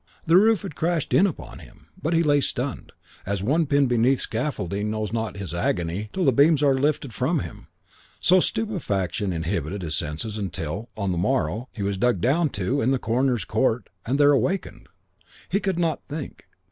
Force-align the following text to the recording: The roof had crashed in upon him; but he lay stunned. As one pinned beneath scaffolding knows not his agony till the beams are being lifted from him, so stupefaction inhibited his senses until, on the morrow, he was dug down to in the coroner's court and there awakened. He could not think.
The 0.25 0.35
roof 0.35 0.63
had 0.63 0.73
crashed 0.73 1.13
in 1.13 1.27
upon 1.27 1.59
him; 1.59 1.85
but 2.01 2.15
he 2.15 2.23
lay 2.23 2.41
stunned. 2.41 2.91
As 3.23 3.43
one 3.43 3.67
pinned 3.67 3.87
beneath 3.87 4.19
scaffolding 4.21 4.89
knows 4.89 5.13
not 5.13 5.37
his 5.37 5.53
agony 5.53 6.09
till 6.11 6.25
the 6.25 6.31
beams 6.31 6.63
are 6.63 6.73
being 6.73 6.81
lifted 6.81 7.13
from 7.13 7.41
him, 7.41 7.67
so 8.19 8.39
stupefaction 8.39 9.31
inhibited 9.31 9.83
his 9.83 9.95
senses 9.95 10.39
until, 10.39 10.89
on 10.97 11.11
the 11.11 11.19
morrow, 11.19 11.69
he 11.75 11.83
was 11.83 11.97
dug 11.99 12.19
down 12.19 12.49
to 12.49 12.81
in 12.81 12.89
the 12.89 12.97
coroner's 12.97 13.45
court 13.45 13.89
and 14.03 14.19
there 14.19 14.31
awakened. 14.31 14.87
He 15.49 15.59
could 15.59 15.77
not 15.77 16.01
think. 16.09 16.45